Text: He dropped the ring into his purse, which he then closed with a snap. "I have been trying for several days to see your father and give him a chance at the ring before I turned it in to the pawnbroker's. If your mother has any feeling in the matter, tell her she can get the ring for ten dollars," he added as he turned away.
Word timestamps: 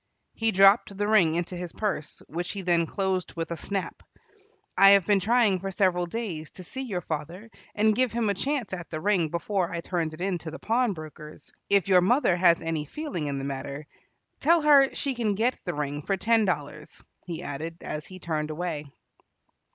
He 0.33 0.51
dropped 0.51 0.97
the 0.97 1.07
ring 1.07 1.35
into 1.35 1.55
his 1.55 1.71
purse, 1.71 2.23
which 2.27 2.53
he 2.53 2.63
then 2.63 2.87
closed 2.87 3.35
with 3.35 3.51
a 3.51 3.55
snap. 3.55 4.01
"I 4.75 4.93
have 4.93 5.05
been 5.05 5.19
trying 5.19 5.59
for 5.59 5.69
several 5.69 6.07
days 6.07 6.49
to 6.53 6.63
see 6.63 6.81
your 6.81 7.01
father 7.01 7.51
and 7.75 7.95
give 7.95 8.11
him 8.11 8.27
a 8.27 8.33
chance 8.33 8.73
at 8.73 8.89
the 8.89 8.99
ring 8.99 9.29
before 9.29 9.69
I 9.71 9.79
turned 9.81 10.15
it 10.15 10.19
in 10.21 10.39
to 10.39 10.49
the 10.49 10.57
pawnbroker's. 10.57 11.51
If 11.69 11.87
your 11.87 12.01
mother 12.01 12.35
has 12.35 12.63
any 12.63 12.85
feeling 12.85 13.27
in 13.27 13.37
the 13.37 13.45
matter, 13.45 13.85
tell 14.39 14.63
her 14.63 14.89
she 14.95 15.13
can 15.13 15.35
get 15.35 15.61
the 15.65 15.75
ring 15.75 16.01
for 16.01 16.17
ten 16.17 16.45
dollars," 16.45 17.03
he 17.27 17.43
added 17.43 17.77
as 17.81 18.07
he 18.07 18.17
turned 18.17 18.49
away. 18.49 18.91